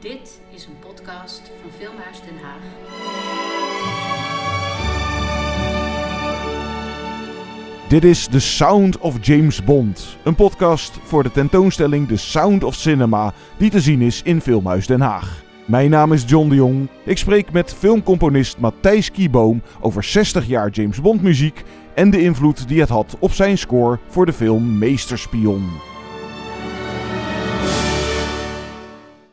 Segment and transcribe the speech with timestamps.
[0.00, 2.62] Dit is een podcast van Filmhuis Den Haag.
[7.88, 12.74] Dit is The Sound of James Bond, een podcast voor de tentoonstelling The Sound of
[12.74, 15.42] Cinema, die te zien is in Filmhuis Den Haag.
[15.64, 16.88] Mijn naam is John de Jong.
[17.04, 21.64] Ik spreek met filmcomponist Matthijs Kieboom over 60 jaar James Bond muziek
[21.94, 25.89] en de invloed die het had op zijn score voor de film Meesterspion.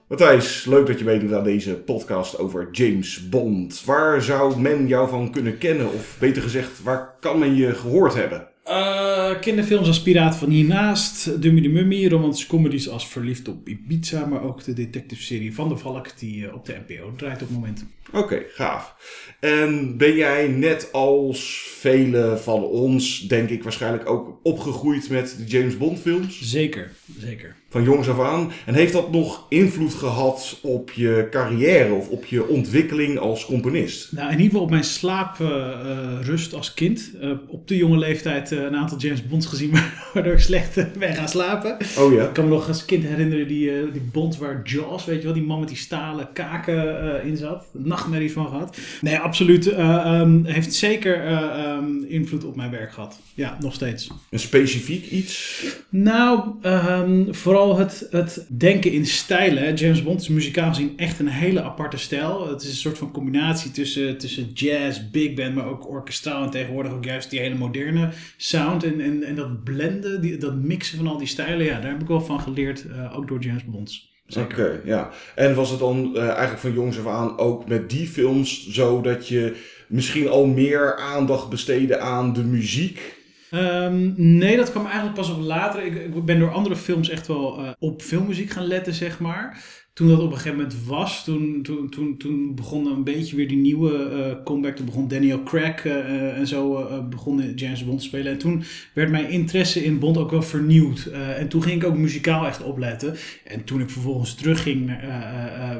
[0.07, 3.83] Matthijs, leuk dat je meedoet aan deze podcast over James Bond.
[3.86, 5.86] Waar zou men jou van kunnen kennen?
[5.86, 8.47] Of beter gezegd, waar kan men je gehoord hebben?
[8.69, 14.25] Uh, kinderfilms als Piraat van Hiernaast, Dummy de Mummy, romantische comedies als Verliefd op Ibiza,
[14.25, 17.57] maar ook de detective-serie Van de Valk die uh, op de NPO draait op het
[17.57, 17.85] moment.
[18.13, 18.95] Oké, gaaf.
[19.39, 25.45] En ben jij net als vele van ons, denk ik waarschijnlijk ook opgegroeid met de
[25.45, 26.41] James Bond films?
[26.41, 27.55] Zeker, zeker.
[27.69, 28.51] Van jongs af aan.
[28.65, 34.11] En heeft dat nog invloed gehad op je carrière of op je ontwikkeling als componist?
[34.11, 37.11] Nou, in ieder geval op mijn slaaprust uh, als kind.
[37.47, 39.72] Op de jonge leeftijd een aantal James Bonds gezien,
[40.13, 41.77] waardoor ik slecht ben gaan slapen.
[41.97, 42.23] Oh ja.
[42.23, 45.33] Ik kan me nog als kind herinneren die, die Bond waar Jaws, weet je wel,
[45.33, 47.66] die man met die stalen kaken in zat.
[47.72, 48.77] Nachtmerries van gehad.
[49.02, 49.67] Nee, absoluut.
[49.67, 51.31] Um, heeft zeker
[51.77, 53.19] um, invloed op mijn werk gehad.
[53.33, 54.11] Ja, nog steeds.
[54.30, 55.64] Een specifiek iets?
[55.89, 59.75] Nou, um, vooral het, het denken in stijlen.
[59.75, 62.49] James Bond is muzikaal gezien echt een hele aparte stijl.
[62.49, 66.44] Het is een soort van combinatie tussen, tussen jazz, big band, maar ook orkestraal.
[66.44, 68.09] En tegenwoordig ook juist die hele moderne
[68.47, 68.83] sound.
[68.83, 72.01] En, en, en dat blenden, die, dat mixen van al die stijlen, ja, daar heb
[72.01, 72.85] ik wel van geleerd.
[72.85, 74.15] Uh, ook door James Bonds.
[74.29, 75.09] Oké, okay, ja.
[75.35, 79.01] En was het dan uh, eigenlijk van jongs af aan ook met die films zo
[79.01, 79.55] dat je
[79.87, 83.15] misschien al meer aandacht besteedde aan de muziek?
[83.51, 85.85] Um, nee, dat kwam eigenlijk pas op later.
[85.85, 89.63] Ik, ik ben door andere films echt wel uh, op filmmuziek gaan letten, zeg maar.
[89.97, 93.47] Toen dat op een gegeven moment was, toen, toen, toen, toen begon een beetje weer
[93.47, 94.75] die nieuwe uh, comeback.
[94.75, 98.31] Toen begon Daniel Craig uh, en zo begon James Bond te spelen.
[98.31, 98.63] En toen
[98.93, 101.05] werd mijn interesse in Bond ook wel vernieuwd.
[101.37, 103.15] en toen ging ik ook muzikaal echt opletten.
[103.43, 104.91] En toen ik vervolgens terug ging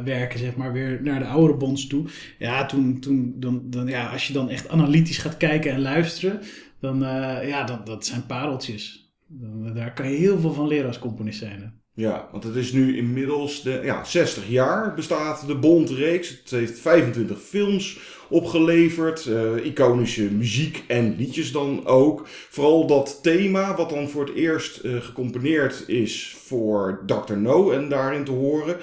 [0.04, 2.06] werken, zeg maar, weer naar de oudere Bonds toe.
[2.40, 6.40] Ja, toen, toen dan, dan, ja, als je dan echt analytisch gaat kijken en luisteren
[6.80, 9.12] dan uh, ja, dat, dat zijn pareltjes.
[9.28, 11.82] Dan, daar kan je heel veel van leren als componist zijn.
[11.98, 16.30] Ja, want het is nu inmiddels de, ja, 60 jaar bestaat de Bond-reeks.
[16.30, 18.00] Het heeft 25 films
[18.30, 22.28] opgeleverd, uh, iconische muziek en liedjes dan ook.
[22.28, 27.34] Vooral dat thema, wat dan voor het eerst uh, gecomponeerd is voor Dr.
[27.34, 28.78] No en daarin te horen.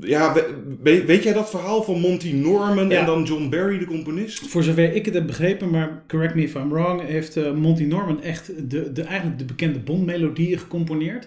[0.00, 0.34] Ja,
[0.82, 2.98] weet, weet jij dat verhaal van Monty Norman ja.
[2.98, 4.48] en dan John Barry, de componist?
[4.48, 7.84] Voor zover ik het heb begrepen, maar correct me if I'm wrong, heeft uh, Monty
[7.84, 11.26] Norman echt de, de, eigenlijk de bekende Bond-melodieën gecomponeerd.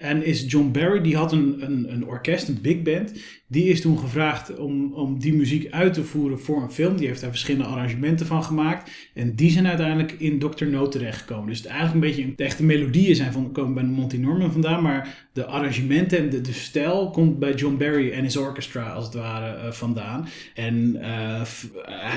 [0.00, 3.12] En is John Barry, die had een, een, een orkest, een big band.
[3.46, 6.96] Die is toen gevraagd om, om die muziek uit te voeren voor een film.
[6.96, 8.90] Die heeft daar verschillende arrangementen van gemaakt.
[9.14, 10.64] En die zijn uiteindelijk in Dr.
[10.64, 11.48] No terechtgekomen.
[11.48, 14.82] Dus het eigenlijk een beetje de echte melodieën zijn van, komen bij Monty Norman vandaan.
[14.82, 19.04] Maar de arrangementen en de, de stijl komt bij John Barry en his orchestra als
[19.04, 20.28] het ware uh, vandaan.
[20.54, 21.40] En uh,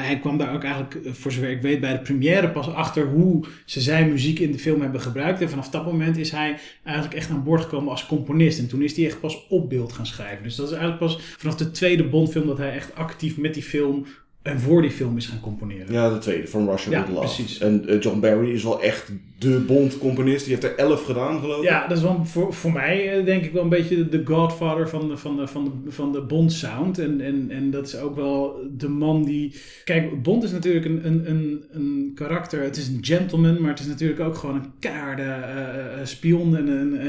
[0.03, 3.45] hij kwam daar ook eigenlijk, voor zover ik weet, bij de première pas achter hoe
[3.65, 5.41] ze zijn muziek in de film hebben gebruikt.
[5.41, 8.59] En vanaf dat moment is hij eigenlijk echt aan boord gekomen als componist.
[8.59, 10.43] En toen is hij echt pas op beeld gaan schrijven.
[10.43, 13.63] Dus dat is eigenlijk pas vanaf de tweede Bondfilm dat hij echt actief met die
[13.63, 14.05] film
[14.41, 15.93] en voor die film is gaan componeren.
[15.93, 17.35] Ja, de tweede, van Russia ja, With Love.
[17.35, 17.59] Precies.
[17.59, 19.11] En uh, John Barry is wel echt
[19.51, 20.45] de Bond-componist.
[20.45, 21.69] Die heeft er elf gedaan, geloof ik.
[21.69, 24.89] Ja, dat is wel voor, voor mij uh, denk ik wel een beetje de godfather
[24.89, 26.99] van de, van de, van de, van de Bond-sound.
[26.99, 29.53] En, en, en dat is ook wel de man die...
[29.83, 32.61] Kijk, Bond is natuurlijk een, een, een, een karakter.
[32.61, 36.67] Het is een gentleman, maar het is natuurlijk ook gewoon een keiharde uh, spion en
[36.67, 36.99] een...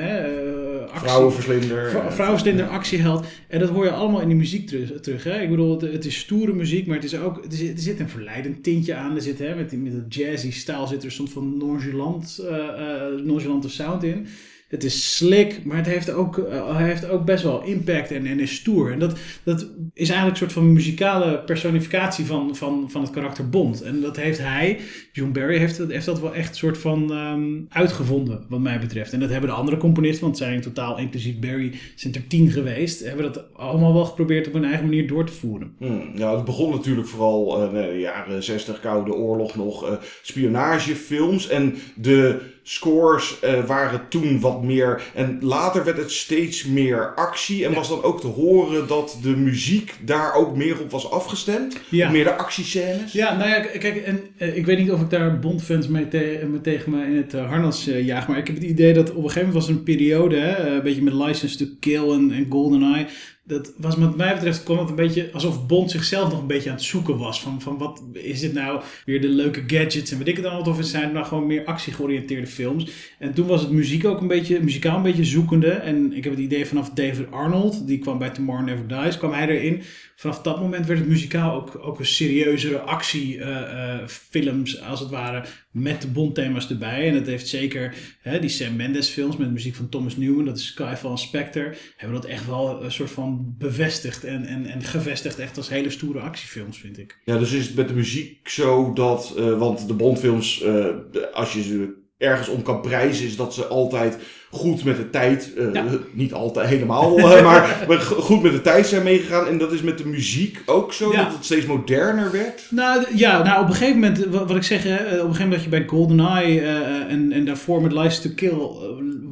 [0.91, 1.91] actie, vrouwenverslinder.
[1.91, 3.27] Vrou vrouwenverslinder, actieheld.
[3.49, 5.01] En dat hoor je allemaal in de muziek terug.
[5.01, 5.41] terug hè?
[5.41, 8.01] Ik bedoel, het, het is stoere muziek, maar het is ook, er, zit, er zit
[8.01, 9.17] een verleidend tintje aan.
[9.17, 12.47] Er zit, hè, met, die, met dat jazzy stijl zit er soms van nonchalant, uh,
[12.47, 14.27] uh, nonchalante sound in.
[14.69, 18.41] Het is slick, maar het heeft ook, uh, heeft ook best wel impact en, en
[18.41, 18.93] is stoer.
[18.93, 19.61] En dat, dat
[19.93, 23.83] is eigenlijk een soort van muzikale personificatie van, van, van het karakter Bond.
[23.83, 24.81] En dat heeft hij,
[25.13, 29.13] John Barry, heeft, heeft dat wel echt een soort van um, uitgevonden, wat mij betreft.
[29.13, 32.51] En dat hebben de andere componisten, want het zijn totaal, inclusief Barry, zijn er tien
[32.51, 35.75] geweest, hebben dat allemaal wel geprobeerd op hun eigen manier door te voeren.
[35.79, 39.97] Hmm, ja, het begon natuurlijk vooral uh, in de jaren 60, Koude Oorlog nog, uh,
[40.23, 41.49] spionagefilms.
[41.49, 45.03] En de scores uh, waren toen wat meer.
[45.15, 47.65] En later werd het steeds meer actie.
[47.65, 47.77] En ja.
[47.77, 51.81] was dan ook te horen dat de muziek daar ook meer op was afgestemd?
[51.89, 52.11] Ja.
[52.11, 53.13] Meer de actiescènes?
[53.13, 56.47] Ja, nou ja, kijk, en, uh, ik weet niet of ik daar Bondfans mee, te
[56.51, 58.29] mee tegen me in het uh, harnas jaag.
[58.29, 60.75] Maar ik heb het idee dat op een gegeven moment was er een periode, hè,
[60.75, 63.07] een beetje met License to Kill en, en GoldenEye
[63.47, 66.71] dat was wat mij betreft kwam het een beetje alsof Bond zichzelf nog een beetje
[66.71, 67.41] aan het zoeken was.
[67.41, 70.71] Van, van wat is dit nou weer de leuke gadgets en weet ik het allemaal.
[70.71, 72.91] Of het zijn nou gewoon meer actiegeoriënteerde films.
[73.19, 75.71] En toen was het muziek ook een beetje, muzikaal een beetje zoekende.
[75.71, 79.33] En ik heb het idee vanaf David Arnold, die kwam bij Tomorrow Never Dies, kwam
[79.33, 79.83] hij erin.
[80.17, 85.45] Vanaf dat moment werd het muzikaal ook, ook een serieuzere actiefilms, als het ware,
[85.75, 87.09] met de Bond-thema's erbij.
[87.09, 90.57] En dat heeft zeker hè, die Sam Mendes films met muziek van Thomas Newman, dat
[90.57, 94.83] is Skyfall en Spectre, hebben dat echt wel een soort van bevestigd en, en, en
[94.83, 97.19] gevestigd echt als hele stoere actiefilms, vind ik.
[97.25, 100.87] Ja, dus is het met de muziek zo dat, uh, want de Bondfilms, uh,
[101.33, 104.19] als je ze ergens om kan prijzen, is dat ze altijd
[104.51, 105.85] goed met de tijd, uh, ja.
[106.13, 109.47] niet altijd helemaal, maar, maar, goed met de tijd zijn meegegaan.
[109.47, 111.25] En dat is met de muziek ook zo, ja.
[111.25, 112.67] dat het steeds moderner werd?
[112.71, 115.63] Nou ja, nou op een gegeven moment, wat ik zeg, op een gegeven moment dat
[115.63, 116.69] je bij GoldenEye uh,
[117.09, 118.59] en, en daarvoor met License to Kill,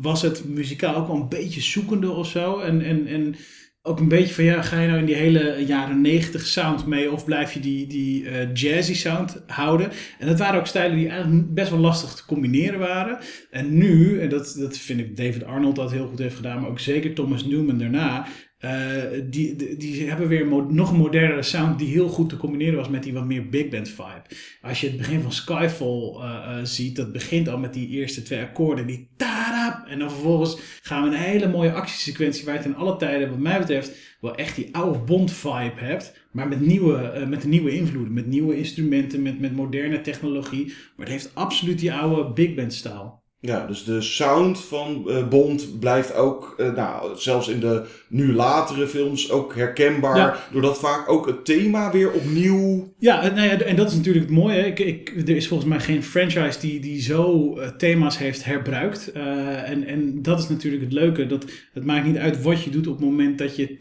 [0.00, 2.59] was het muzikaal ook wel een beetje zoekende of zo.
[2.59, 3.35] En, en, en
[3.84, 7.12] ook een beetje van ja, ga je nou in die hele jaren negentig sound mee
[7.12, 9.90] of blijf je die, die uh, jazzy sound houden?
[10.19, 13.19] En dat waren ook stijlen die eigenlijk best wel lastig te combineren waren.
[13.50, 16.70] En nu, en dat, dat vind ik David Arnold dat heel goed heeft gedaan, maar
[16.70, 18.26] ook zeker Thomas Newman daarna,
[18.64, 22.88] uh, die, die, hebben weer nog een modernere sound die heel goed te combineren was
[22.88, 24.23] met die wat meer big band vibe.
[24.62, 28.23] Als je het begin van Skyfall uh, uh, ziet, dat begint al met die eerste
[28.23, 32.64] twee akkoorden, die ta En dan vervolgens gaan we een hele mooie actiesequentie waar je
[32.64, 36.20] in alle tijden, wat mij betreft, wel echt die oude Bond vibe hebt.
[36.31, 40.67] Maar met nieuwe, met nieuwe invloeden, met nieuwe instrumenten, met, met moderne technologie.
[40.67, 43.22] Maar het heeft absoluut die oude big band stijl.
[43.44, 48.35] Ja, dus de sound van uh, Bond blijft ook, uh, nou, zelfs in de nu
[48.35, 50.17] latere films ook herkenbaar.
[50.17, 50.37] Ja.
[50.53, 52.93] Doordat vaak ook het thema weer opnieuw.
[52.99, 54.67] Ja, nou ja, en dat is natuurlijk het mooie.
[54.67, 59.12] Ik, ik, er is volgens mij geen franchise die, die zo uh, thema's heeft herbruikt.
[59.12, 61.27] en, en dat is natuurlijk het leuke.
[61.27, 63.75] Dat, het maakt niet uit wat je doet op het moment dat je.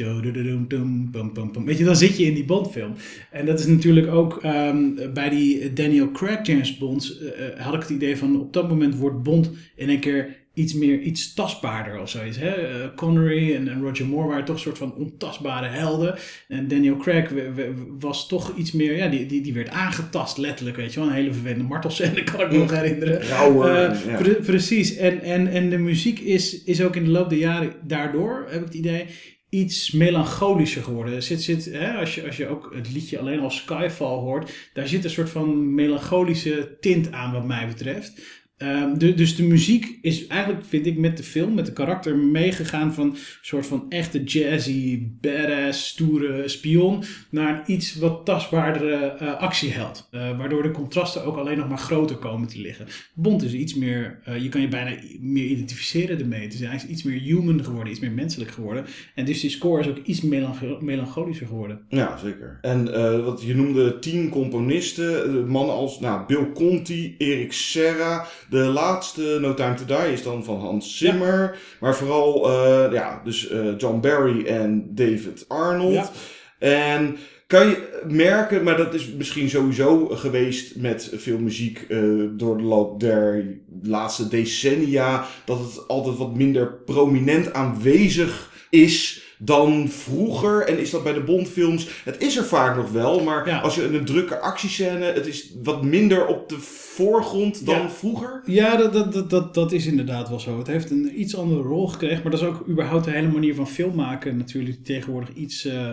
[1.66, 2.94] Weet je, dan zit je in die Bond-film.
[3.32, 7.22] En dat is natuurlijk ook um, bij die Daniel Craig James Bonds.
[7.58, 11.00] had ik het idee van op dat moment wordt Bond in een keer iets meer,
[11.00, 12.38] iets tastbaarder of zoiets.
[12.38, 12.70] Hè?
[12.70, 16.16] Uh, Connery en, en, Roger Moore waren toch een soort van ontastbare helden.
[16.48, 17.32] En Daniel Craig
[18.00, 21.10] was toch iets meer, ja, die, die, die werd aangetast letterlijk, weet je wel.
[21.10, 23.22] Een hele vervelende martelscène kan ik me nog herinneren.
[23.22, 23.30] Uh,
[24.06, 24.18] ja.
[24.18, 24.96] pre precies.
[24.96, 28.60] En, en, en de muziek is, is ook in de loop der jaren daardoor, heb
[28.60, 29.06] ik het idee,
[29.50, 31.24] iets melancholischer geworden.
[31.24, 34.88] Zit, zit, hè, als, je, als je ook het liedje alleen al Skyfall hoort, daar
[34.88, 38.14] zit een soort van melancholische tint aan wat mij betreft.
[38.98, 42.94] De, dus de muziek is eigenlijk, vind ik, met de film, met de karakter meegegaan
[42.94, 49.34] van een soort van echte jazzy, badass, stoere spion naar een iets wat tastbaardere uh,
[49.40, 50.10] actieheld.
[50.12, 52.88] Uh, waardoor de contrasten ook alleen nog maar groter komen te liggen.
[53.14, 56.42] Bond is iets meer, uh, je kan je bijna meer identificeren ermee.
[56.42, 58.86] Het is iets meer human geworden, iets meer menselijk geworden.
[59.16, 61.82] En dus die score is ook iets melancho melancholischer geworden.
[61.90, 62.58] Ja, zeker.
[62.62, 62.84] En
[63.24, 68.28] wat je noemde tien componisten, mannen als nou, Bill Conti, Erik Serra.
[68.52, 71.42] De laatste No Time To Die is dan van Hans Zimmer.
[71.42, 71.60] Ja.
[71.80, 75.94] Maar vooral, uh, ja, dus uh, John Barry en David Arnold.
[75.94, 76.10] Ja.
[76.60, 77.18] En
[77.48, 82.64] kan je merken, maar dat is misschien sowieso geweest met veel muziek uh, door de
[82.64, 90.62] loop der laatste decennia, dat het altijd wat minder prominent aanwezig is dan vroeger.
[90.68, 91.88] En is dat bij de Bondfilms?
[92.04, 93.60] Het is er vaak nog wel, maar ja.
[93.60, 96.58] als je een drukke actiescène, het is wat minder op de
[96.96, 97.90] voorgrond dan ja.
[97.90, 98.42] vroeger.
[98.46, 100.58] Ja, dat, dat, dat, dat, dat is inderdaad wel zo.
[100.58, 103.56] Het heeft een iets andere rol gekregen, maar dat is ook überhaupt de hele manier
[103.56, 105.90] van film maken natuurlijk die tegenwoordig iets, uh,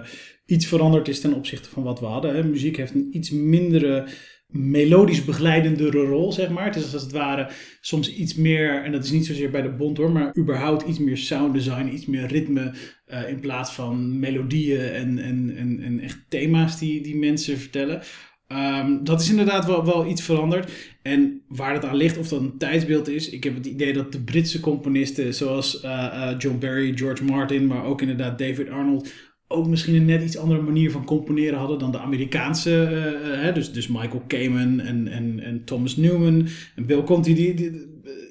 [0.46, 2.34] iets veranderd is ten opzichte van wat we hadden.
[2.34, 2.44] Hè.
[2.44, 4.08] Muziek heeft een iets mindere
[4.52, 6.64] melodisch begeleidendere rol, zeg maar.
[6.64, 7.48] Het is als het ware
[7.80, 10.98] soms iets meer, en dat is niet zozeer bij de Bond hoor, maar überhaupt iets
[10.98, 12.74] meer sound design, iets meer ritme
[13.08, 18.02] uh, in plaats van melodieën en, en, en, en echt thema's die, die mensen vertellen.
[18.52, 20.72] Um, dat is inderdaad wel, wel iets veranderd.
[21.02, 23.30] En waar het aan ligt, of dat een tijdsbeeld is.
[23.30, 27.66] Ik heb het idee dat de Britse componisten, zoals uh, uh, John Barry, George Martin,
[27.66, 29.12] maar ook inderdaad David Arnold,
[29.48, 32.70] ook misschien een net iets andere manier van componeren hadden dan de Amerikaanse.
[32.70, 37.34] Uh, hè, dus, dus Michael Kamen en, en, en Thomas Newman en Bill Conti.
[37.34, 37.86] Die, die,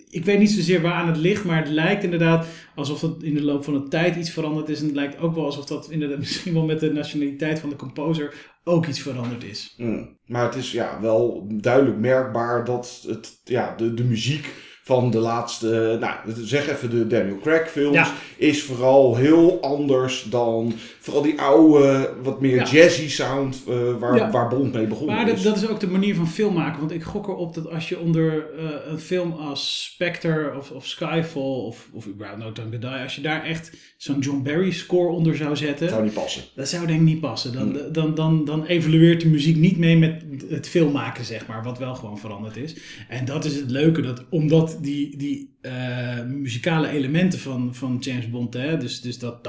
[0.09, 3.33] ik weet niet zozeer waar aan het ligt, maar het lijkt inderdaad alsof het in
[3.33, 4.79] de loop van de tijd iets veranderd is.
[4.79, 7.75] En het lijkt ook wel alsof dat inderdaad misschien wel met de nationaliteit van de
[7.75, 8.33] composer
[8.63, 9.73] ook iets veranderd is.
[9.77, 14.53] Mm, maar het is ja, wel duidelijk merkbaar dat het, ja, de, de muziek
[14.87, 18.13] van de laatste, nou zeg even de Daniel Craig films, ja.
[18.37, 20.73] is vooral heel anders dan
[21.07, 22.63] vooral die oude, wat meer Ja.
[22.63, 24.31] jazzy sound eh, waar, Ja.
[24.31, 26.79] waar Bond mee begonnen Maar dat, dat is ook de manier van film maken.
[26.79, 30.85] Want ik gok erop dat als je onder eh, een film als Spectre of, of
[30.87, 34.71] Skyfall of, of überhaupt No Time to Die, als je daar echt zo'n John Barry
[34.71, 36.43] score onder zou zetten, zou niet passen.
[36.55, 37.53] dat zou denk ik niet passen.
[37.53, 41.77] Dan, dan, dan, dan evalueert de muziek niet mee met het filmmaken, zeg maar, wat
[41.77, 42.75] wel gewoon veranderd is.
[43.09, 48.29] En dat is het leuke, dat omdat die, die eh, muzikale elementen van, van James
[48.29, 49.43] Bond, hè, dus, dus dat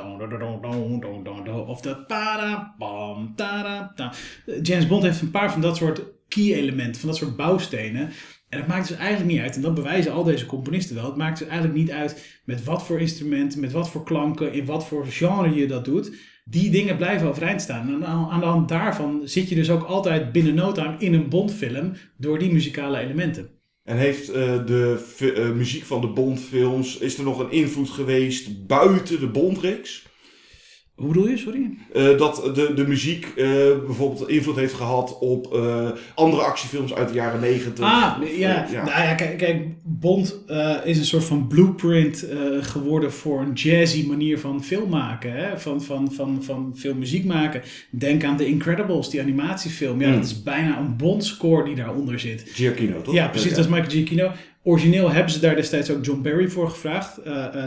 [1.66, 2.74] of dat para.
[4.62, 8.10] James Bond heeft een paar van dat soort key elementen, van dat soort bouwstenen.
[8.48, 11.16] En het maakt dus eigenlijk niet uit, en dat bewijzen al deze componisten wel, het
[11.16, 14.86] maakt dus eigenlijk niet uit met wat voor instrumenten, met wat voor klanken, in wat
[14.86, 16.12] voor genre je dat doet.
[16.44, 17.88] Die dingen blijven overeind staan.
[17.88, 21.92] En aan de hand daarvan zit je dus ook altijd binnen no in een Bondfilm
[22.16, 23.57] door die muzikale elementen.
[23.88, 28.66] En heeft eh, de eh, muziek van de Bondfilms, is er nog een invloed geweest
[28.66, 30.06] buiten de Bondreeks?
[30.98, 31.70] Hoe bedoel je, sorry?
[31.92, 33.46] Eh, dat de, de muziek eh,
[33.86, 37.84] bijvoorbeeld invloed heeft gehad op eh, andere actiefilms uit de jaren negentig.
[37.84, 38.66] Ah, Of, ja.
[38.72, 40.44] Nou ja, kijk, kijk Bond
[40.84, 42.26] is een soort van blueprint
[42.60, 45.32] geworden voor een jazzy manier van film maken.
[45.32, 45.58] Hè?
[45.58, 47.62] Van, van, van, van filmmuziek maken.
[47.90, 50.00] Denk aan The Incredibles, die animatiefilm.
[50.00, 50.14] Ja, Mm.
[50.14, 52.44] dat is bijna een Bond-score die daaronder zit.
[52.46, 53.14] Giacchino, toch?
[53.14, 54.30] Ja, precies, dat is Michael Giacchino.
[54.62, 57.20] Origineel hebben ze daar destijds ook John Barry voor gevraagd.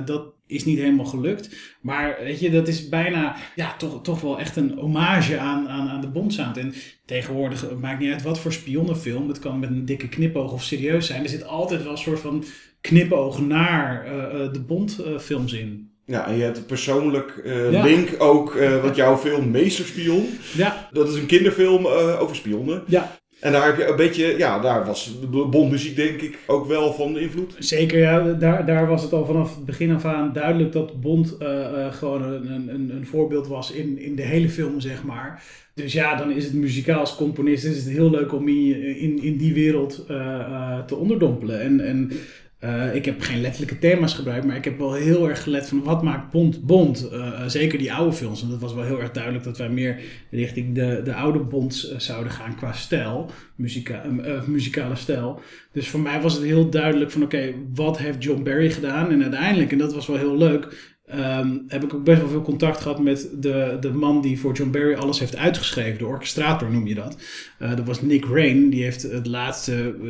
[0.06, 1.50] Dat is niet helemaal gelukt.
[1.82, 5.90] Maar weet je, dat is bijna ja, toch, toch wel echt een hommage aan, aan,
[5.90, 6.58] aan de Bond-sound.
[6.58, 6.74] En
[7.06, 9.28] tegenwoordig, het maakt niet uit wat voor spionnenfilm.
[9.28, 11.24] Het kan met een dikke knipoog of serieus zijn.
[11.24, 12.44] Er zit altijd wel een soort van
[12.82, 15.90] knipoog naar eh, eh, de Bond-films in.
[16.06, 17.84] Ja, en je hebt een persoonlijk eh, Ja.
[17.84, 20.28] link ook, eh wat jouw film Meesterspion.
[20.58, 21.88] Ja, Dat is een kinderfilm
[22.20, 22.84] over spionnen.
[22.88, 23.20] ja.
[23.42, 26.94] En daar heb je een beetje, ja, daar was de Bondmuziek denk ik ook wel
[26.94, 27.56] van invloed.
[27.60, 28.34] Zeker, ja.
[28.34, 31.94] Daar, daar was het al vanaf het begin af aan duidelijk dat Bond eh, eh,
[31.94, 35.44] gewoon een, een, een voorbeeld was in, in de hele film, zeg maar.
[35.74, 39.24] Dus ja, dan is het muzikaal als componist is het heel leuk om in, in,
[39.24, 41.62] in die wereld eh, te onderdompelen.
[41.62, 42.12] En, en
[42.62, 45.84] eh, ik heb geen letterlijke thema's gebruikt, maar ik heb wel heel erg gelet van
[45.84, 47.10] wat maakt Bond Bond.
[47.10, 49.70] Eh, eh, zeker die oude films, want het was wel heel erg duidelijk dat wij
[49.70, 50.00] meer
[50.32, 54.04] richting de, de oude Bonds zouden gaan qua stijl, muzika,
[54.46, 55.42] muzikale stijl.
[55.72, 59.12] Dus voor mij was het heel duidelijk van oké, wat heeft John Barry gedaan?
[59.12, 62.42] En uiteindelijk, en dat was wel heel leuk, ehm, heb ik ook best wel veel
[62.42, 65.98] contact gehad met de, de man die voor John Barry alles heeft uitgeschreven.
[65.98, 67.18] De orchestrator noem je dat.
[67.58, 68.70] Eh, dat was Nick Rain.
[68.70, 70.10] Die heeft het laatste eh,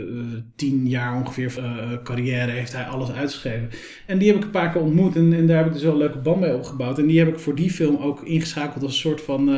[0.56, 3.70] tien jaar ongeveer eh, carrière heeft hij alles uitgeschreven.
[4.06, 5.92] En die heb ik een paar keer ontmoet en, en daar heb ik dus wel
[5.92, 7.00] een leuke band mee opgebouwd.
[7.00, 9.50] En die heb ik voor die film ook ingeschakeld als een soort van,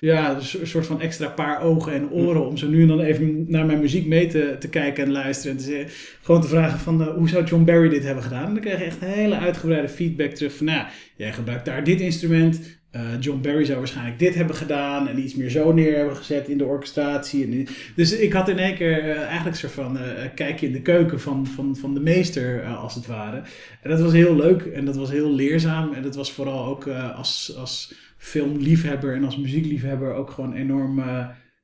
[0.00, 2.46] ja, een soort- van extra paar ogen en oren.
[2.46, 5.52] Om zo nu en dan even naar mijn muziek mee te, te kijken en luisteren.
[5.56, 5.86] En te zeggen,
[6.22, 8.46] gewoon te vragen van, hoe zou John Barry dit hebben gedaan?
[8.46, 11.84] En dan kreeg je echt een hele uitgebreide feedback terug van, nou, jij gebruikt daar
[11.84, 12.80] dit instrument.
[12.92, 16.48] Eh, John Barry zou waarschijnlijk dit hebben gedaan en iets meer zo neer hebben gezet
[16.48, 17.44] in de orchestratie.
[17.44, 20.82] En, dus ik had in één keer eh, eigenlijk soort van eh kijkje in de
[20.82, 23.42] keuken van, van, van de meester, als het ware.
[23.82, 25.92] En dat was heel leuk en dat was heel leerzaam.
[25.92, 31.02] En dat was vooral ook als, als filmliefhebber en als muziekliefhebber ook gewoon enorm,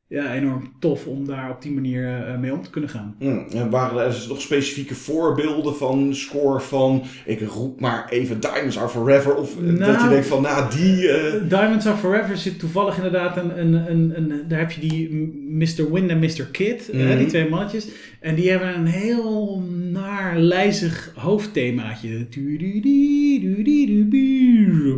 [0.09, 3.15] ja, enorm tof om daar op die manier eh, mee om te kunnen gaan.
[3.19, 8.79] Hm, En waren er nog specifieke voorbeelden van score van, ik roep maar even Diamonds
[8.79, 11.09] Are Forever, of eh, dat je Nou, denkt van, nou die...
[11.09, 15.11] eh, Diamonds Are Forever zit toevallig inderdaad een, een, een, een daar heb je die
[15.50, 15.93] Mr.
[15.93, 16.47] Wind en Mr.
[16.53, 17.19] Kid, Mhm.
[17.19, 17.87] die twee mannetjes.
[18.21, 19.62] En die hebben een heel
[19.93, 22.27] naar lijzig hoofdthemaatje.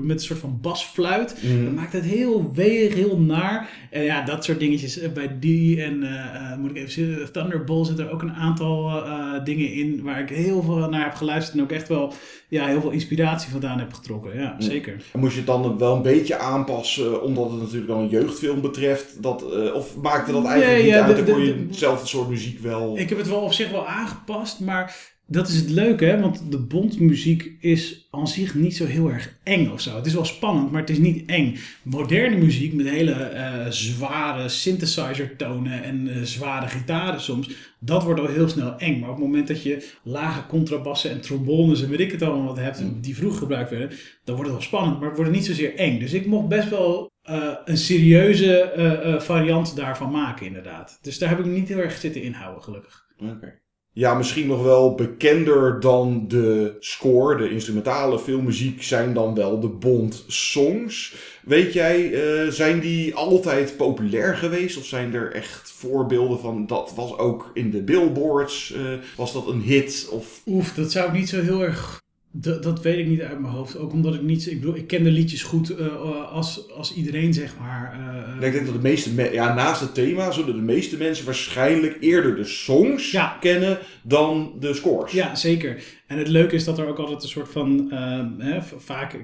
[0.02, 1.36] Met een soort van basfluit.
[1.40, 1.64] hm.
[1.64, 3.68] Dat maakt het heel weeg, heel naar.
[3.90, 7.86] En ja, dat soort dingetjes eh, bij die en eh, moet ik even zien, Thunderbolt
[7.86, 9.02] zitten er ook een aantal
[9.44, 12.12] dingen in waar ik heel veel naar heb geluisterd en ook echt wel
[12.48, 14.38] ja, heel veel inspiratie vandaan heb getrokken.
[14.40, 15.02] Ja, zeker.
[15.14, 19.22] Moest je het dan wel een beetje aanpassen, omdat het natuurlijk dan een jeugdfilm betreft?
[19.22, 21.16] Dat, of maakte dat eigenlijk Nee, niet ja, uit?
[21.16, 22.98] Dan kon je de- hetzelfde soort muziek wel...
[22.98, 24.96] Ik heb het wel op zich wel aangepast, maar
[25.32, 26.20] dat is het leuke, hè?
[26.20, 29.96] want de Bondmuziek is aan zich niet zo heel erg eng of zo.
[29.96, 31.56] Het is wel spannend, maar het is niet eng.
[31.82, 38.20] Moderne muziek met hele eh, zware synthesizer tonen en eh, zware gitaren soms, dat wordt
[38.20, 38.98] al heel snel eng.
[38.98, 42.46] Maar op het moment dat je lage contrabassen en trombones en weet ik het allemaal
[42.46, 43.90] wat hebt, die vroeg gebruikt werden,
[44.24, 45.98] dan wordt het wel spannend, maar het wordt niet zozeer eng.
[45.98, 50.98] Dus ik mocht best wel eh, een serieuze variant daarvan maken, inderdaad.
[51.02, 53.06] Dus daar heb ik me niet heel erg zitten inhouden, gelukkig.
[53.18, 53.59] Oké.
[53.92, 59.68] Ja, misschien nog wel bekender dan de score, de instrumentale filmmuziek, zijn dan wel de
[59.68, 61.14] Bond-songs.
[61.42, 64.76] Weet jij, eh, zijn die altijd populair geweest?
[64.76, 68.82] Of zijn er echt voorbeelden van, dat was ook in de billboards, eh,
[69.16, 70.08] was dat een hit?
[70.10, 71.99] Of, Oef, dat zou ik niet zo heel erg
[72.32, 73.78] Dat, dat weet ik niet uit mijn hoofd.
[73.78, 74.50] Ook omdat ik niet...
[74.50, 77.98] Ik bedoel, ik ken de liedjes goed uh, als, als iedereen, zeg maar.
[78.40, 79.32] Uh, ik denk dat de meeste...
[79.32, 83.36] Ja, naast het thema zullen de meeste mensen waarschijnlijk eerder de songs ja.
[83.40, 85.12] kennen dan de scores.
[85.12, 85.82] Ja, zeker.
[86.10, 87.88] En het leuke is dat er ook altijd een soort van...
[87.92, 89.16] Uh, hè, vaak,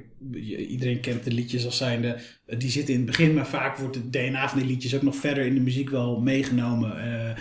[0.69, 2.16] iedereen kent de liedjes als zijnde...
[2.59, 5.16] Die zitten in het begin, maar vaak wordt het DNA van die liedjes ook nog
[5.16, 6.97] verder in de muziek wel meegenomen.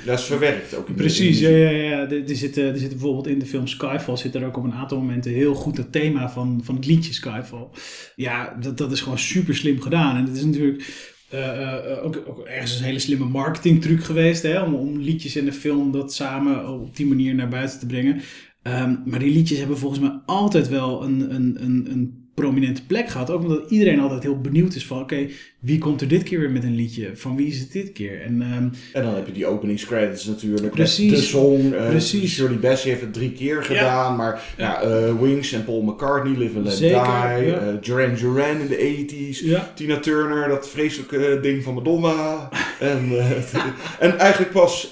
[0.06, 0.88] dat is verwerkt ook.
[0.88, 2.10] In precies, ja, ja, ja.
[2.10, 4.18] Er, zitten, er zitten bijvoorbeeld in de film Skyfall...
[4.18, 7.14] zit er ook op een aantal momenten heel goed het thema van, van het liedje
[7.14, 7.68] Skyfall.
[8.16, 10.18] Ja, dat, dat is gewoon super slim gedaan.
[10.18, 11.14] En het is natuurlijk...
[11.34, 14.44] Uh, ook, ook, ergens een hele slimme marketingtruc geweest.
[14.44, 17.86] Hè, om, om liedjes in de film dat samen op die manier naar buiten te
[17.86, 18.22] brengen.
[18.68, 23.10] Um, maar die liedjes hebben volgens mij altijd wel een, een, een, een prominente plek
[23.10, 23.30] gehad.
[23.30, 25.00] Ook omdat iedereen altijd heel benieuwd is van...
[25.00, 25.28] oké,
[25.60, 27.12] wie komt er dit keer weer met een liedje?
[27.14, 28.22] Van wie is het dit keer?
[28.22, 30.74] En, um, en dan heb je die openingscredits natuurlijk.
[30.74, 31.12] Precies.
[31.12, 31.74] De song.
[31.74, 32.34] Uh, precies.
[32.34, 34.16] Shirley Bassey heeft het drie keer gedaan.
[34.16, 34.84] Maar ja.
[34.84, 37.48] Uh, Wings en Paul McCartney, Live and Let Zeker, Die.
[37.48, 37.62] Ja.
[37.62, 39.06] Uh, Duran Duran in de
[39.38, 39.46] 80s.
[39.46, 39.72] Ja.
[39.76, 42.50] Tina Turner, dat vreselijke ding van Madonna.
[42.80, 43.12] En,
[44.00, 44.90] en eigenlijk pas...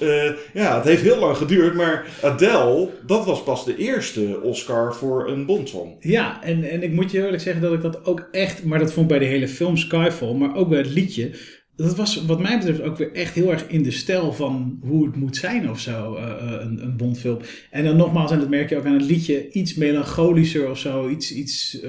[0.54, 1.74] ja, het heeft heel lang geduurd.
[1.74, 5.96] Maar Adele, dat was pas de eerste Oscar voor een Bondsong.
[6.00, 8.64] Ja, en, en ik moet je eerlijk zeggen dat ik dat ook echt...
[8.64, 10.34] Maar dat vond ik bij de hele film Skyfall...
[10.34, 11.32] Maar ook bij het liedje.
[11.76, 15.06] Dat was wat mij betreft ook weer echt heel erg in de stijl van hoe
[15.06, 17.40] het moet zijn of zo, uh, een, een Bondfilm.
[17.72, 21.10] En dan nogmaals, en dat merk je ook aan het liedje, iets melancholischer of zo,
[21.10, 21.80] iets, iets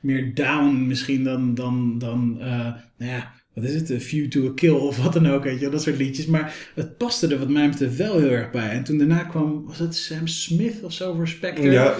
[0.00, 4.52] meer down misschien dan, dan, dan nou ja, wat is het, A View to a
[4.54, 6.26] Kill of wat dan ook, weet je, dat soort liedjes.
[6.26, 8.68] Maar het paste er wat mij betreft wel heel erg bij.
[8.68, 11.70] En toen daarna kwam, was het Sam Smith of zo voor Spectre?
[11.70, 11.96] Ja,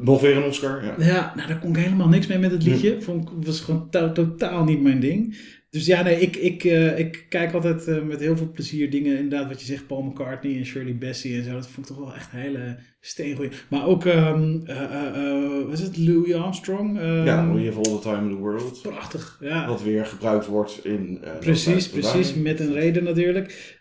[0.00, 0.84] nog weer een Oscar.
[0.84, 3.00] Ja, ja nou daar kon ik helemaal niks mee met het liedje.
[3.00, 5.36] Vond, was gewoon totaal niet mijn ding.
[5.70, 9.16] Dus ja, nee, ik, ik, uh, ik kijk altijd uh, met heel veel plezier dingen.
[9.16, 11.52] Inderdaad, wat je zegt, Paul McCartney en Shirley Bassey en zo.
[11.52, 13.50] Dat vond ik toch wel echt een hele steengoeie.
[13.68, 17.00] Maar ook, um, uh, wat is het, Louis Armstrong?
[17.00, 18.82] Um, ja, We Have All The Time in the World.
[18.82, 19.66] Prachtig, ja.
[19.68, 21.20] Wat weer gebruikt wordt in...
[21.40, 22.34] precies, precies.
[22.34, 23.78] Met een reden natuurlijk.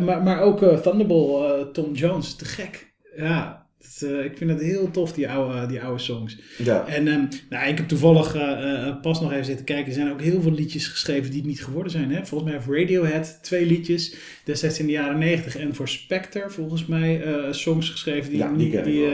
[0.00, 2.92] maar, maar ook Thunderball, Tom Jones, te gek.
[3.16, 3.59] Ja,
[4.02, 6.38] uh, ik vind het heel tof, die oude, die oude songs.
[6.58, 6.86] Ja.
[6.86, 9.86] En um, nou, ik heb toevallig uh, pas nog even zitten kijken.
[9.86, 12.10] Er zijn ook heel veel liedjes geschreven die het niet geworden zijn.
[12.10, 12.26] Hè?
[12.26, 15.56] Volgens mij heeft Radiohead twee liedjes destijds in de jaren 90.
[15.56, 19.10] En voor Spectre volgens mij songs geschreven die, ja, die, niet, die,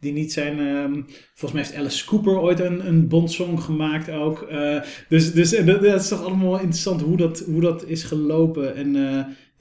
[0.00, 0.58] die niet zijn.
[0.58, 4.48] Um, volgens mij heeft Alice Cooper ooit een, een Bond-song gemaakt ook.
[5.08, 8.76] dus dus dat, dat, is toch allemaal interessant hoe dat, hoe dat is gelopen.
[8.76, 8.94] En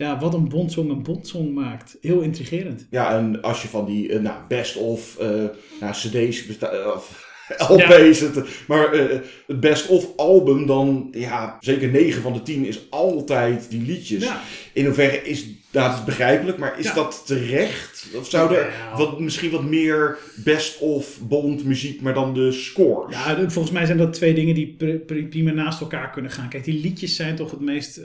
[0.01, 1.97] ja, wat een bondsong een bondsong maakt.
[2.01, 2.87] Heel intrigerend.
[2.89, 5.27] Ja, en als je van die uh, nou, best of uh,
[5.79, 6.45] nou, cd's.
[6.95, 7.29] Of,
[7.67, 8.25] LP's, ja.
[8.25, 12.89] het, maar uh, het best of album, dan ja, zeker 9 van de 10 is
[12.89, 14.23] altijd die liedjes.
[14.23, 14.41] Ja.
[14.73, 18.07] In hoeverre is dat begrijpelijk, maar is dat terecht?
[18.15, 23.15] Of zou er wat, misschien wat meer best of bond muziek, maar dan de scores?
[23.15, 24.75] Ja, volgens mij zijn dat twee dingen die
[25.29, 26.49] prima naast elkaar kunnen gaan.
[26.49, 28.01] Kijk, die liedjes zijn toch het meest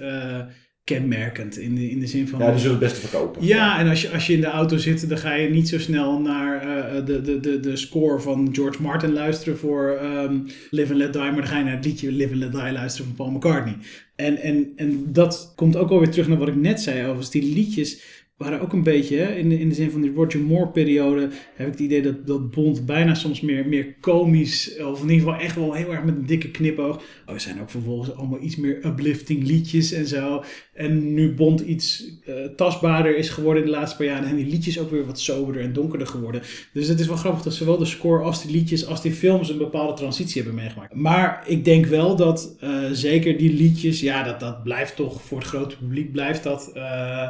[0.87, 1.59] kenmerkend.
[1.59, 2.39] In de, in de zin van.
[2.39, 3.47] Ja, die zullen het beste verkopen.
[3.47, 5.79] Ja, en als je, als je in de auto zit, dan ga je niet zo
[5.79, 10.93] snel naar uh, de, de, de, de score van George Martin luisteren voor um, Live
[10.93, 13.07] and Let Die, maar dan ga je naar het liedje Live and Let Die luisteren
[13.07, 13.77] van Paul McCartney.
[14.17, 17.55] En, en, en dat komt ook alweer terug naar wat ik net zei over die
[17.55, 18.01] liedjes
[18.37, 21.67] waren ook een beetje, in, de, in de zin van die Roger Moore periode, heb
[21.67, 25.41] ik het idee dat, dat Bond bijna soms meer, meer komisch, of in ieder geval
[25.41, 26.97] echt wel heel erg met een dikke knipoog.
[27.27, 30.45] Oh, er zijn ook vervolgens allemaal iets meer uplifting liedjes en zo.
[30.75, 34.47] En nu Bond iets uh, tastbaarder is geworden in de laatste paar jaren, zijn die
[34.47, 36.43] liedjes ook weer wat soberder en donkerder geworden.
[36.73, 39.49] Dus het is wel grappig dat zowel de score als die liedjes als die films
[39.49, 40.95] een bepaalde transitie hebben meegemaakt.
[40.95, 45.39] Maar ik denk wel dat uh, zeker die liedjes, ja, dat, dat blijft toch voor
[45.39, 46.73] het grote publiek, blijft dat...
[46.75, 47.29] Uh,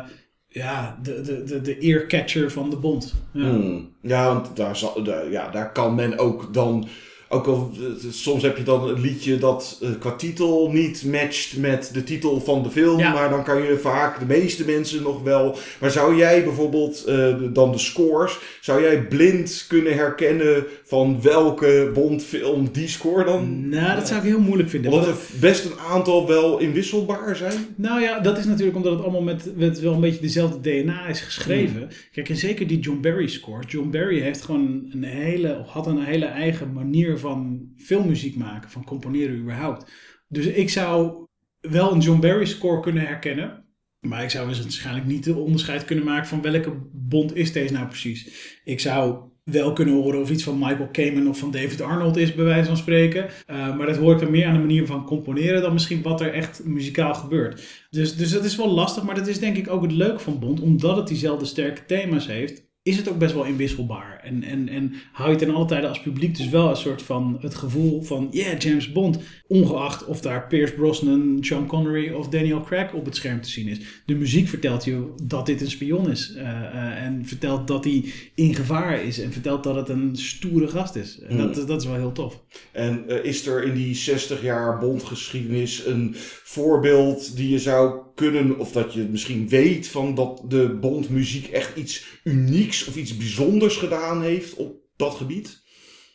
[0.57, 3.15] ja, de, de, de, de earcatcher van de bond.
[3.33, 3.93] Ja, hmm.
[4.01, 6.89] ja want daar, zal, ja, daar kan men ook dan
[7.29, 7.73] ook al,
[8.11, 12.41] soms heb je dan een liedje dat uh, qua titel niet matcht met de titel
[12.41, 13.03] van de film.
[13.03, 15.57] Maar dan kan je vaak, de meeste mensen nog wel.
[15.81, 21.91] Maar zou jij bijvoorbeeld uh, dan de scores, zou jij blind kunnen herkennen van welke
[21.95, 23.69] Bondfilm die score dan?
[23.69, 24.93] Nou, dat zou ik heel moeilijk vinden.
[24.93, 27.67] Omdat er best een aantal wel inwisselbaar zijn.
[27.75, 31.07] Nou ja, dat is natuurlijk omdat het allemaal met, met wel een beetje dezelfde DNA
[31.07, 31.77] is geschreven.
[31.77, 31.89] Hmm.
[32.13, 33.63] Kijk, en zeker die John Barry score.
[33.67, 38.85] John Barry heeft gewoon een hele, had een hele eigen manier van filmmuziek maken, van
[38.85, 39.93] componeren überhaupt.
[40.29, 41.27] Dus ik zou
[41.61, 43.65] wel een John Barry score kunnen herkennen.
[44.01, 47.73] Maar ik zou dus waarschijnlijk niet de onderscheid kunnen maken van welke bond is deze
[47.73, 48.55] nou precies.
[48.65, 52.35] Ik zou wel kunnen horen of iets van Michael Kamen of van David Arnold is,
[52.35, 53.25] bij wijze van spreken.
[53.51, 56.33] Uh, maar dat hoort er meer aan de manier van componeren dan misschien wat er
[56.33, 57.87] echt muzikaal gebeurt.
[57.91, 60.39] Dus, dus dat is wel lastig, maar dat is denk ik ook het leuke van
[60.39, 64.21] Bond, omdat het diezelfde sterke thema's heeft is het ook best wel inwisselbaar.
[64.23, 67.39] En, en, en hou je ten alle tijde als publiek dus wel een soort van
[67.41, 69.19] het gevoel van, yeah, James Bond.
[69.49, 73.69] Ongeacht of daar Pierce Brosnan, Sean Connery of Daniel Craig op het scherm te zien
[73.69, 73.79] is.
[74.07, 76.33] De muziek vertelt je dat dit een spion is.
[76.37, 78.05] Uh, uh, en vertelt dat hij
[78.35, 79.19] in gevaar is.
[79.19, 81.19] En vertelt dat het een stoere gast is.
[81.21, 81.67] En dat, Hmm.
[81.67, 82.43] dat is wel heel tof.
[82.73, 86.13] En eh, is er in die 60 jaar Bondgeschiedenis een
[86.45, 91.77] voorbeeld die je zou kunnen, of dat je misschien weet van dat de Bondmuziek echt
[91.77, 95.65] iets unieks of iets bijzonders gedaan heeft op dat gebied?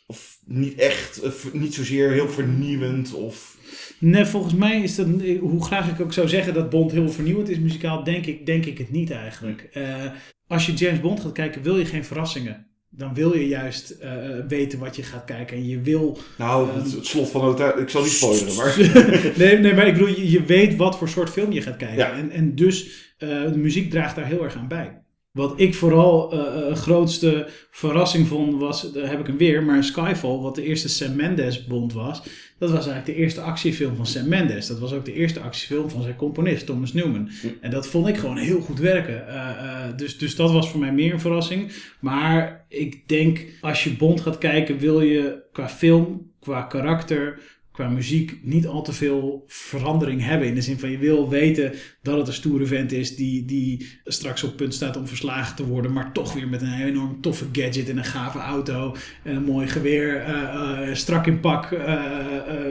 [0.06, 3.56] Of niet echt, eh, niet zozeer heel vernieuwend of...
[3.98, 5.06] Nee, volgens mij is dat,
[5.40, 8.66] hoe graag ik ook zou zeggen dat Bond heel vernieuwend is muzikaal, denk ik, denk
[8.66, 9.68] ik het niet eigenlijk.
[9.72, 10.04] Eh,
[10.46, 12.66] als je James Bond gaat kijken, wil je geen verrassingen.
[12.94, 14.12] Dan wil je juist eh,
[14.48, 15.56] weten wat je gaat kijken.
[15.56, 16.18] En je wil.
[16.38, 18.76] Nou, het, het slot van hotel, ik zal niet spoileren, maar...
[19.38, 21.96] nee, nee, maar ik bedoel, je, je weet wat voor soort film je gaat kijken.
[21.96, 22.12] Ja.
[22.12, 25.02] En, en dus eh, de muziek draagt daar heel erg aan bij.
[25.32, 30.38] Wat ik vooral eh, grootste verrassing vond, was, daar heb ik hem weer, maar Skyfall,
[30.38, 32.22] wat de eerste Sam Mendes Bond was,
[32.58, 34.66] dat was eigenlijk de eerste actiefilm van Sam Mendes.
[34.66, 37.30] Dat was ook de eerste actiefilm van zijn componist, Thomas Newman.
[37.60, 39.28] En dat vond ik gewoon heel goed werken.
[39.28, 41.72] Eh, dus, dus dat was voor mij meer een verrassing.
[42.00, 47.40] Maar ik denk, als je Bond gaat kijken, wil je qua film, qua karakter,
[47.72, 50.48] qua muziek niet al te veel verandering hebben.
[50.48, 53.88] In de zin van je wil weten dat het een stoere vent is die, die
[54.04, 57.46] straks op punt staat om verslagen te worden, maar toch weer met een enorm toffe
[57.52, 62.00] gadget en een gave auto en een mooi geweer eh, eh, strak in pak eh,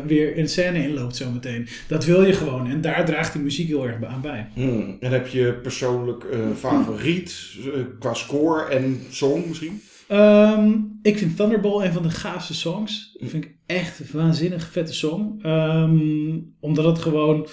[0.06, 1.68] weer in scène inloopt zometeen.
[1.88, 4.48] Dat wil je gewoon en daar draagt die muziek heel erg aan bij.
[4.54, 4.98] Hmm.
[5.00, 6.26] En heb je persoonlijk
[6.58, 7.58] favoriet
[8.00, 9.82] qua score en song misschien?
[10.12, 13.18] Ehm, ik vind Thunderball een van de gaafste songs.
[13.20, 15.40] Dat vind ik echt een waanzinnig vette song.
[15.42, 17.48] Ehm, omdat het gewoon...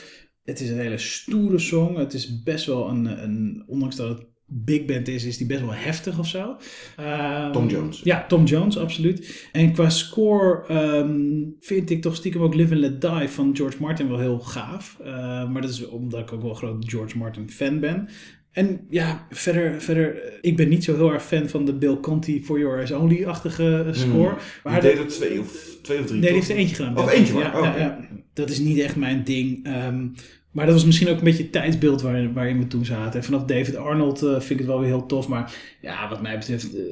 [0.44, 1.96] Het is een hele stoere song.
[1.96, 3.22] Het is best wel een...
[3.22, 6.57] een ondanks dat het big band is, is die best wel heftig of zo.
[6.96, 8.00] Ehm, Tom Jones.
[8.04, 9.48] Ja, Tom Jones, absoluut.
[9.52, 13.76] En qua score ehm, vind ik toch stiekem ook Live and Let Die van George
[13.81, 14.96] Martin wel heel gaaf.
[15.48, 18.09] Maar dat is omdat ik ook wel een groot George Martin fan ben.
[18.53, 22.43] En ja, verder, verder, ik ben niet zo heel erg fan van de Bill Conti
[22.45, 24.35] For Your Eyes Only-achtige score.
[24.65, 26.75] Maar Die de- deed er twee of, twee of drie, Nee, die heeft er eentje
[26.75, 26.99] gedaan.
[26.99, 28.05] Of eentje maar, ja, oh.
[28.33, 29.65] Dat is niet echt mijn ding.
[29.67, 30.07] Ehm,
[30.51, 33.21] maar dat was misschien ook een beetje het tijdsbeeld waar, waarin we toen zaten.
[33.21, 35.29] En vanaf David Arnold eh, vind ik het wel weer heel tof.
[35.29, 36.83] Maar ja, wat mij betreft eh,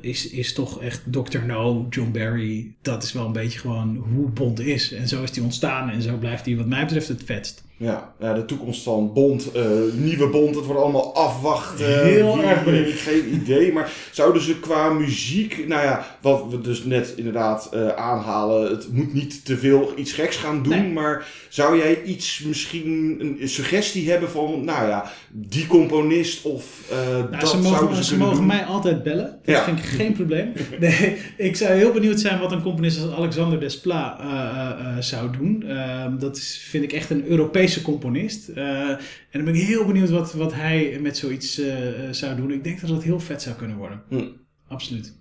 [0.00, 1.38] is, is toch echt Dr.
[1.46, 2.74] No, John Barry.
[2.82, 4.92] Dat is wel een beetje gewoon hoe Bond is.
[4.92, 5.90] En zo is hij ontstaan.
[5.90, 7.64] En zo blijft hij wat mij betreft het vetst.
[7.82, 9.62] Ja, ja, de toekomst van Bond, eh,
[9.94, 12.04] nieuwe Bond, het wordt allemaal afwachten.
[12.04, 12.88] Heel Wie- erg benieuwd.
[12.88, 17.68] Ik geen idee, maar zouden ze qua muziek, nou ja, wat we dus net inderdaad
[17.72, 20.92] eh, aanhalen, het moet niet te veel iets geks gaan doen, Nee.
[20.92, 26.96] maar zou jij iets, misschien een suggestie hebben van, nou ja, die componist of eh,
[27.08, 28.46] Nou, dat ze zouden mogen, ze ze mogen doen?
[28.46, 29.38] mij altijd bellen.
[29.44, 29.64] Dat Ja.
[29.64, 30.52] vind ik geen probleem.
[30.80, 34.96] Nee, ik zou heel benieuwd zijn wat een componist als Alexander Desplat eh, eh, eh,
[35.00, 35.64] zou doen.
[35.68, 38.48] Ehm, dat is, vind ik echt een Europese componist.
[38.48, 38.98] Eh, en
[39.30, 42.50] dan ben ik heel benieuwd wat, wat hij met zoiets eh, eh, zou doen.
[42.50, 44.02] Ik denk dat het heel vet zou kunnen worden.
[44.08, 44.28] Hm.
[44.68, 45.20] Absoluut.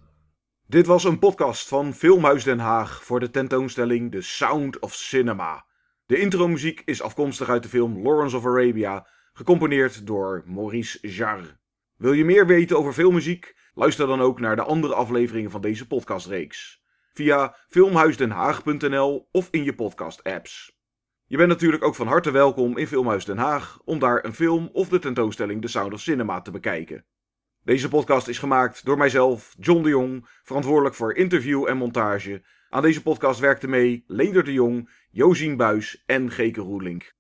[0.68, 5.66] Dit was een podcast van Filmhuis Den Haag voor de tentoonstelling The Sound of Cinema.
[6.06, 11.60] De intromuziek is afkomstig uit de film Lawrence of Arabia, gecomponeerd door Maurice Jarre.
[11.98, 13.56] Wil je meer weten over filmmuziek?
[13.74, 16.82] Luister dan ook naar de andere afleveringen van deze podcastreeks.
[17.14, 20.81] Via filmhuisdenhaag.nl of in je podcast-apps.
[21.32, 24.70] Je bent natuurlijk ook van harte welkom in Filmhuis Den Haag om daar een film
[24.74, 27.06] of de tentoonstelling The Sound of Cinema te bekijken.
[27.64, 32.44] Deze podcast is gemaakt door mijzelf, John de Jong, verantwoordelijk voor interview en montage.
[32.70, 37.14] Aan deze podcast werkten mee Leder de Jong, Josien Buis en Geke Roelink.